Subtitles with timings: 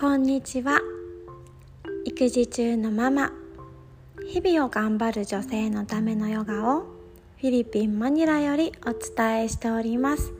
[0.00, 0.78] こんにちは。
[2.04, 3.32] 育児中のママ
[4.28, 10.32] 日々を頑張る女性のためのヨガをフィリピン・マニラよりお伝えしております。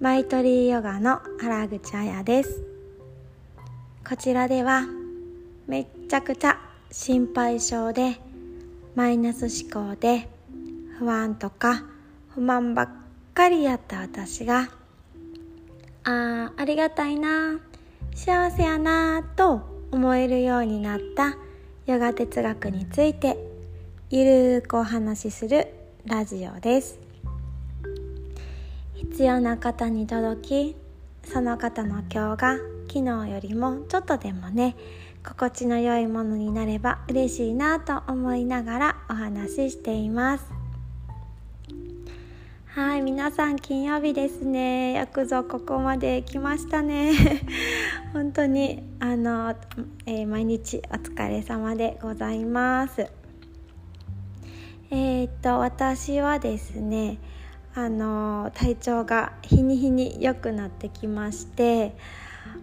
[0.00, 2.62] マイトリーヨガの原口彩です。
[4.06, 4.82] こちらでは
[5.66, 6.60] めっちゃくちゃ
[6.90, 8.20] 心配性で
[8.94, 10.28] マイナス思考で
[10.98, 11.84] 不安とか
[12.34, 12.88] 不満ばっ
[13.32, 14.68] かりやった私が
[16.04, 17.60] あーありがたいな
[18.14, 21.36] 幸せやなと思えるようになった
[21.86, 23.36] ヨガ哲学について
[24.10, 25.68] ゆるーくお話しする
[26.06, 26.98] ラジオです。
[28.94, 30.76] 必要な方に届き
[31.24, 32.56] その方の今日が
[32.88, 34.76] 昨日よりもちょっとでもね
[35.26, 40.59] 心地の良いものになれば嬉しいなと思いながらお話ししています。
[42.72, 44.92] はい皆さん金曜日ですね。
[44.92, 47.10] よくぞここまで来ましたね。
[48.14, 49.56] 本当にあの、
[50.06, 53.10] えー、毎日お疲れ様でございます。
[54.92, 57.18] えー、っと私はですね
[57.74, 61.96] あの体調が日に日に良くなってきまして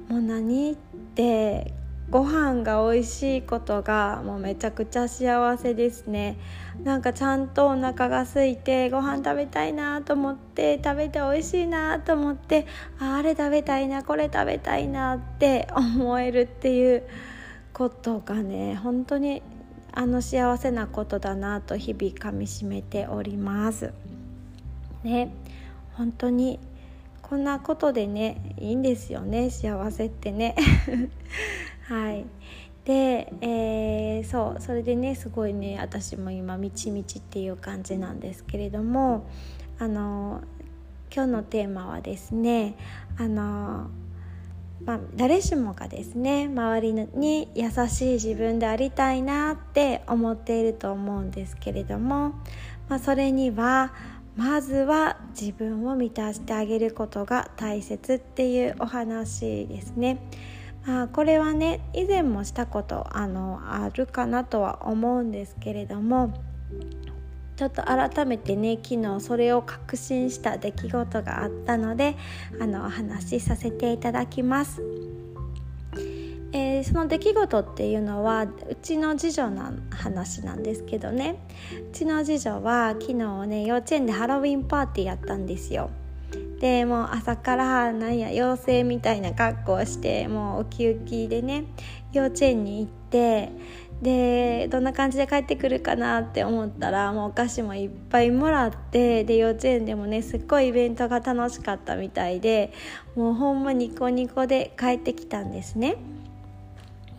[0.07, 0.75] もう何っ
[1.15, 1.73] て
[2.09, 6.37] ご飯が美味しいことがもうめちゃくちゃ幸せですね。
[6.81, 12.65] なんかちゃんとお腹が空いてご飯食べたいなと思って食べて美味しいなと思って
[12.99, 17.03] あれ食べたいなこれ食べたいなって思えるっていう
[17.73, 19.41] ことがね本当に
[19.91, 23.91] あの幸せなことだなと日々かみしめております。
[25.03, 25.33] ね
[25.95, 26.59] 本当に
[27.21, 30.55] こんなことでねいいんですよね幸せってね。
[31.87, 32.25] はい
[32.83, 39.29] で、えー、そうそれでねすごいね私も今みちみちっていう感じなんですけれども
[39.79, 40.41] あの
[41.13, 42.75] 今日のテーマはですね
[43.17, 43.89] あの
[44.85, 52.35] まあ、誰しもがですね周りに優しい自分でありたいなって思っていると思うんですけれども、
[52.87, 53.91] まあ、それには
[54.35, 60.19] まずは自分を満たしてあげることが大切っていうお話ですね。
[60.87, 66.33] あこれはね以前もしたことあのあるかなとは思うんですけれども
[67.57, 72.15] ちょっと改めてね昨日それを確信した出来事があったので
[72.61, 74.81] あのお話しさせていただきます。
[76.53, 81.45] えー、その出来事っていうのはうちの次女の話なんですけどね
[81.91, 85.89] うちの次女は昨日ね幼稚園でハロウィンパーティーやったんですよ。
[86.59, 91.65] でもう朝からなんや妖精みたいな格好をしてもうウキウキでね
[92.13, 93.51] 幼稚園に行って
[94.01, 102.71] でどんな感じで帰ってくるかなって思ったらもうお菓子もいっぱいもらってで幼稚園でもねすっごいイベントが楽しかったみたいで
[103.15, 105.97] もうほんまニコニコで帰ってきたんですね。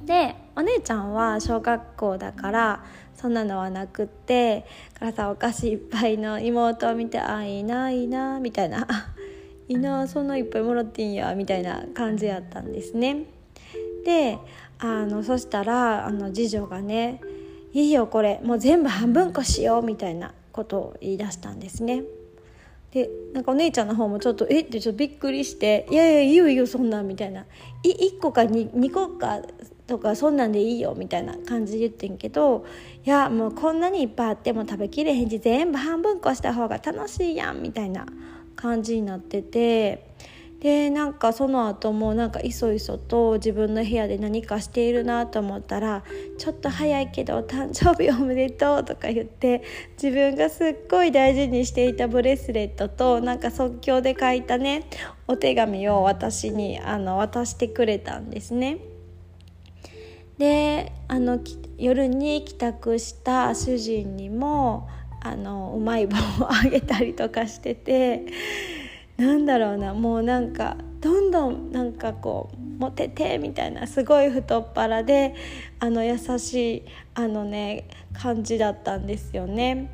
[0.04, 2.84] でお姉ちゃんは小学校だから
[3.14, 4.64] そんなのはなくって
[4.98, 8.86] からさお菓子いっぱいの妹を見てあいいないいなみたいな
[9.68, 13.26] いいなそんないっぱいもらっていいんやみたいな感じやったんですね。
[14.04, 14.38] で
[14.78, 17.20] あのそしたらあの次女がね
[17.74, 22.04] 「いいよこれもう全部半分こしよう」みたいなことを言い出したんですね。
[22.92, 24.60] でなんかお姉ちゃんの方もちょっと「え？
[24.60, 27.44] っ?」てちょっとびっくりして「いやいやいいよいいよそんなん」みたいな
[27.84, 29.42] 「1個か 2, 2個か
[29.86, 32.64] とかそんなんでいいよ」みたいな感じで言ってんけど
[33.04, 38.06] 「いやもうこんなにいっぱいあっても食べきれへんし全部半分こした方が楽しいやん」みたいな
[38.58, 40.08] 感じになってて
[40.60, 46.02] でなんかその後もなんかいそいそと自分の部屋で何かしているなと思ったら
[46.36, 49.62] 「ちょっと早いけど誕生日おめでとう」とか言って
[50.02, 54.82] 自分がすっごい大事にしていたブレスレットとなんか即興で書いたね
[55.28, 58.78] お手紙を私にあの渡してくれたんですね。
[60.38, 61.40] であの
[61.76, 64.88] 夜に帰宅した主人にも
[65.28, 68.26] あのうまい棒をあげたりとかしてて
[69.16, 75.34] なんだろうなもうなんかどんどんなんかこうモテてみたいなすごい太っ腹で
[75.80, 76.82] あの優しい
[77.14, 79.90] あのね感じだったんですよね。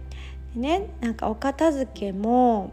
[0.54, 2.72] でねなんかお片付けも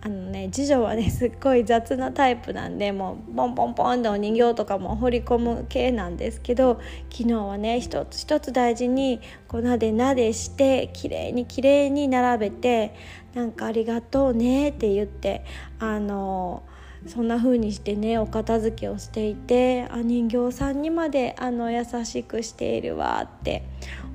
[0.00, 6.80] あのね次女はねすっごい雑なタイプなんでもうポンポンポンでお人形とかも彫り込む系なんですけど
[7.10, 12.94] 昨日はね一つ一つ大事にこうなでなでして綺麗に綺麗に並べて
[13.34, 15.44] なんかありがとうねって言って
[15.80, 16.62] あの
[17.06, 23.64] そんな風にしてねお片付けをしていてあ人形さんにまであの優しくしているわって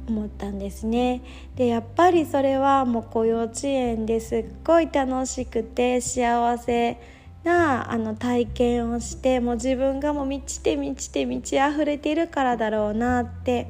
[0.08, 1.22] 思ったんですね
[1.56, 7.00] でやっぱりそれはもうこう幼稚園ですっごい楽しくて幸せ
[7.44, 13.68] なあの体験をしてもう自分がもう満ちて満ちて満ち溢れているからだろうなって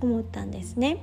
[0.00, 0.98] 思ったんですね。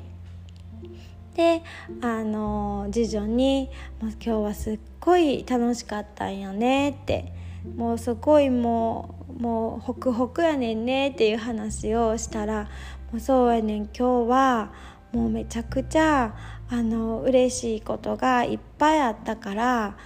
[1.36, 1.64] で
[2.02, 3.70] あの次女に
[4.02, 7.32] 「もう今日はすっごい楽しかったんよね」って
[7.78, 12.70] 「もうすごいもうもうホクホクやねんね」っていう話をしたら
[13.12, 14.72] 「もうそうやねん今日は
[15.12, 16.34] もうめちゃくちゃ
[16.70, 19.98] あの嬉しいことがいっぱいあったから」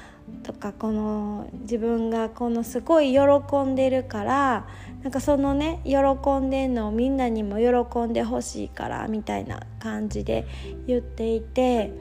[0.41, 4.67] とかこの自分がこのすごい喜んでるから
[5.03, 5.97] なんかそのね喜
[6.39, 10.47] んでんのをみんなにも喜んでほしいからみたいな感じで
[10.87, 11.93] 言っていて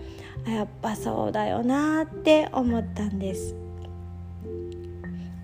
[0.47, 3.55] やっぱそうだよなって思ったんです。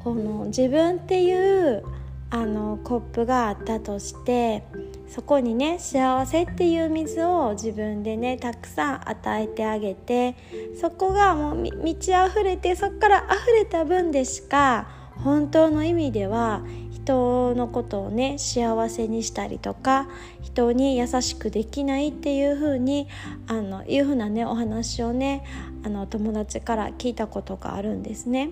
[0.02, 1.84] この自分っていう
[2.30, 4.64] あのコップがあったとして
[5.10, 10.36] そこにね幸せっていう水を自分でねたくさん与えてあげて
[10.80, 16.62] そこがもう満ち溢れてそこから溢れた分でしか本当の意味では
[16.92, 20.08] 人のことをね幸せにしたりとか
[20.42, 23.08] 人に優しくできないっていう風に
[23.48, 25.44] あのいう風なねお話をね
[25.84, 28.50] あの友達から聞いたことがあるんですね。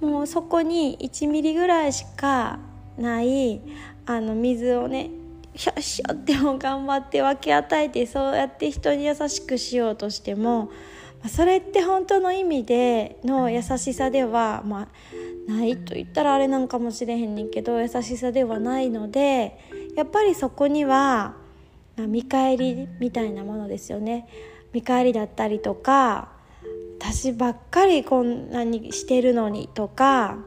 [0.00, 2.58] もうそこに1ミリぐらいしか
[2.98, 3.60] ない
[4.06, 5.10] あの水をね
[5.54, 10.70] シャッシャっても頑張って分け与えてそうやって人に優しくしようとしても
[11.28, 14.88] それって本当の意味での優しさでは、ま
[15.48, 19.58] あ、ないと言ったらあれなんかもしれへんねんけど優しさではないので
[19.96, 21.34] やっぱりそこには
[21.96, 24.28] 見返りみたいなものですよね。
[24.74, 26.28] 見返りだったりとか
[26.98, 30.38] 私ばっかりこんなにしてるのにとか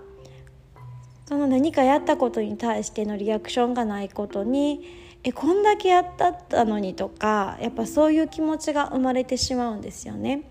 [1.29, 4.83] その何かやったことに対してのリアクションがないことに
[5.23, 10.49] えこんだけやったったのにとかやっぱそういう気持ちが生まれてしまうんですよね。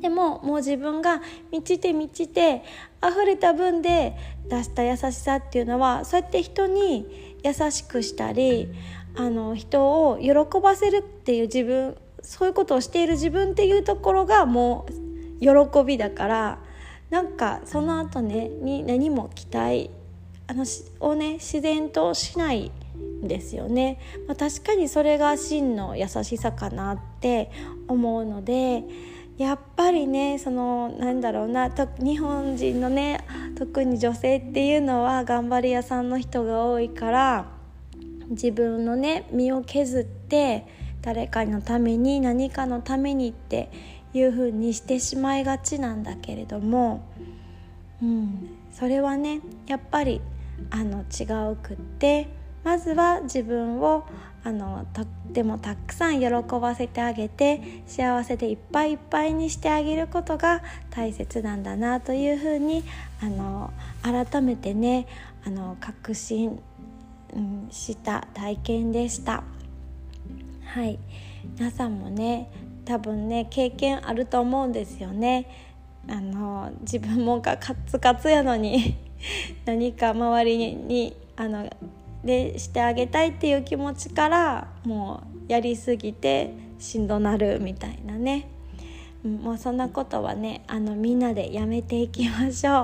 [0.00, 2.62] でももう自分が満ちて満ちて
[3.04, 4.14] 溢れた分で
[4.48, 8.68] 出した優しさっていうのはそうやって人に優しくしたり
[9.16, 16.58] あの人を喜ばせるっていう自分そういうことをしている自分っていうところがもう喜びだから
[17.10, 19.90] なんかその後ねに何も期待
[20.46, 20.64] あの
[21.00, 22.70] をね自然としない
[23.22, 27.50] んですよね、まあ、確かにそれが真の優しさかなって
[27.86, 28.84] 思うので
[29.36, 33.24] やっぱりねそのなんだろうな日本人のね
[33.56, 37.46] 特に女性っていうのは頑張り屋さんの人が多いから
[38.30, 40.66] 自分のね身を削って
[41.02, 43.70] 誰かのために何かのためにって
[44.14, 47.02] いうふうにしてしまいがちなんだけれども、
[48.02, 50.20] うん、それはねやっぱり
[50.70, 52.28] あの違うくって
[52.64, 54.04] まずは自分を
[54.44, 56.28] あのとってもたくさん喜
[56.60, 62.84] ばせてあげて幸せでいっぱいいっぱいにしてあげることが大切なんだなというふうに
[63.20, 63.72] あの
[64.02, 65.06] 改めてね
[65.44, 66.60] あの確信、
[67.34, 69.44] うん、した体験でした。
[70.64, 70.98] はい
[71.56, 72.50] 皆さんもね
[72.88, 75.46] 多分ね経験あると思うんですよね。
[76.08, 78.96] あの自分もがカツカツやのに
[79.66, 81.68] 何か周りにあの
[82.24, 88.48] でしてあげたいっていう気持ちからもうやりすぎてしんどなるみたいなね。
[89.22, 92.74] もうそんなことはねあのみんなでやめていきましょう。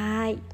[0.00, 0.51] はい。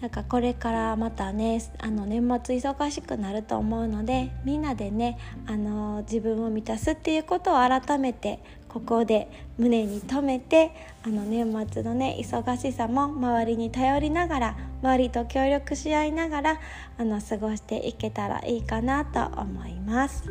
[0.00, 9.28] なんかこれからまたねあの年末忙しくなると思うのでみんなでねあの自分を満たすっていうことを改めてここで
[9.58, 10.72] 胸に留めて
[11.04, 16.60] あの年末のね忙しさも周りに頼りながら周りと協力し合いながら
[16.96, 20.24] あの過ごしていけたらいいかなと思います。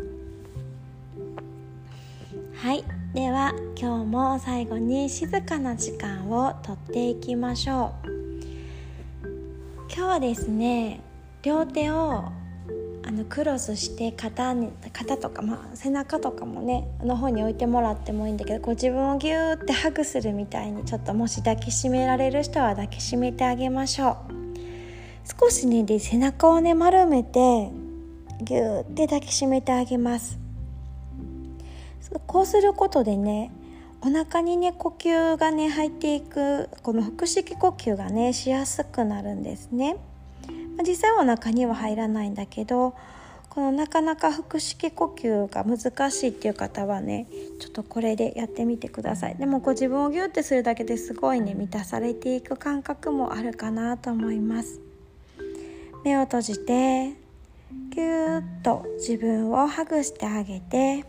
[2.56, 2.84] はい
[3.14, 8.19] では今日も最後に静かな時間をとっていきましょう。
[9.92, 11.02] 今日はですね
[11.42, 12.26] 両手を
[13.04, 24.40] あのクロスして肩に肩とか、まあ、背中とかもねの方に置いてもらってもいいんだけどこう自分をギューってハグするみたいにちょっともし抱きしめられる人は抱きしめてあげましょう。
[25.42, 27.72] 少しねで背中をね丸めて
[28.42, 30.38] ギューって抱きしめてあげます。
[32.28, 33.52] こうすることでね
[34.02, 39.98] お腹にね呼吸がね入っていくこの腹式呼吸がねしやすくなるんですね。
[40.88, 42.96] 実際はお腹には入らないんだけど
[43.50, 47.28] このなかなか腹式呼吸が難しいっていう方はね
[47.60, 49.36] ちょっとこれでやってみてください。
[49.36, 54.80] でもこう自分をギュッてするだけですごいね満たされていく感覚もあるかなと思います。
[56.06, 57.16] 目を閉じて
[57.90, 61.04] ぎゅーっと自分をハグしてあげて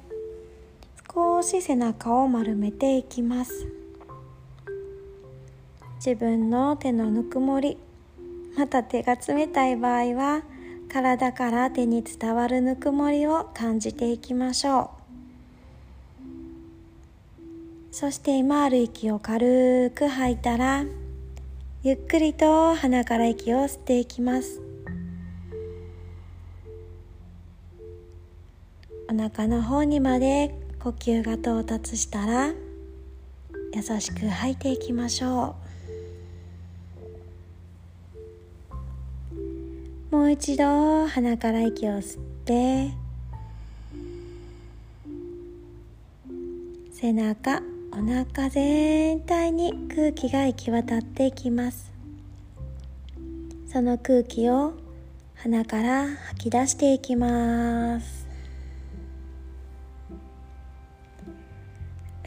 [1.41, 3.67] 少し背中を丸めていきます。
[5.97, 7.79] 自分の手のぬくもり
[8.59, 10.43] また手が冷たい場合は
[10.93, 14.91] 体から手に伝わるぬくもりを感じていきましょ
[17.93, 17.95] う。
[17.95, 20.85] そして今ある息を軽く吐いたら
[21.83, 24.61] ゆっくりと鼻から息を吸っていきます。
[29.11, 35.55] お腹の方にまで呼吸が到達したら優しく吐いていきましょ
[40.11, 40.17] う。
[40.17, 42.91] もう一度鼻から息を吸って
[46.93, 47.61] 背中
[47.93, 51.93] お腹全体に空気が行き渡っていきます。
[53.71, 54.73] その空気を
[55.37, 58.20] 鼻から吐き出していきます。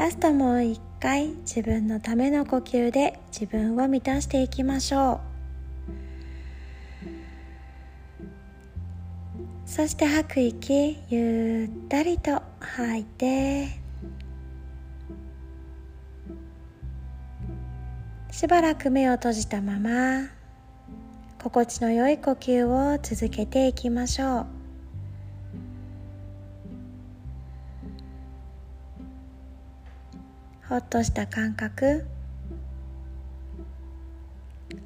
[0.03, 5.21] ラストもう一回自分のための呼吸で自分を満たしていきましょ
[9.65, 9.65] う。
[9.65, 13.69] そして吐く息ゆったりと吐いて
[18.29, 20.27] しばらく目を閉じたまま
[21.41, 24.62] 心地の良い呼吸を続けていきましょう。
[30.73, 32.03] ほっとした感覚。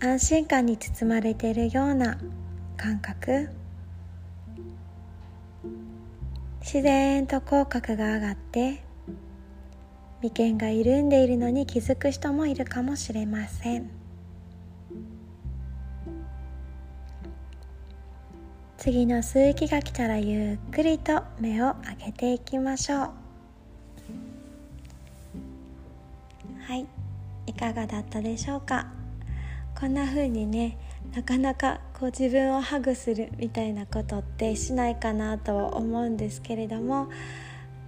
[0.01, 2.17] 安心感に包まれているような
[2.75, 3.50] 感覚。
[6.60, 8.84] 自然と口角が上がって
[10.22, 13.89] 眉間が緩んでいるのに気づく人もいるかもしれません。
[18.75, 23.26] 次の吸う息が来たらゆっくりと目を開けていきましょう。
[26.67, 26.86] はい。
[27.45, 28.88] いかがだったでしょうか？
[29.79, 30.77] こんな風にね
[31.15, 37.09] なかなかこう自分をハグするみたいなことってしないかなとは思うんですけれども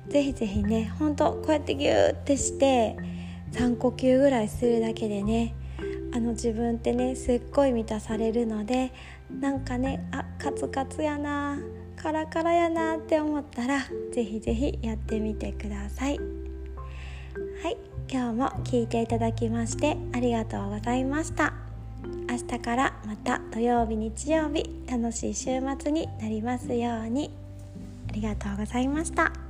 [0.08, 2.96] ぜひぜひねほんとこうやってギューってして
[3.52, 5.56] 3呼吸ぐらいするだけでね
[6.14, 8.94] あの自分ってねすっごい満たされるので
[9.30, 11.60] なんかねあカツカツやな
[11.98, 13.80] カラカラやなって思ったら
[14.14, 16.18] ぜひぜひやってみてください。
[16.18, 17.99] はい。
[18.12, 21.54] 今日も聞いていただきましてありがとうございました
[22.28, 27.30] 明日からまた土曜日日曜日楽しい週末になりますように
[28.10, 29.49] ありがとうございました。